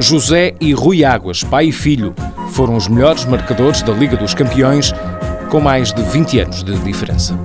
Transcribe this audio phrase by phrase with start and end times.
[0.00, 2.14] José e Rui Águas, pai e filho,
[2.52, 4.94] foram os melhores marcadores da Liga dos Campeões,
[5.50, 7.38] com mais de 20 anos de diferença.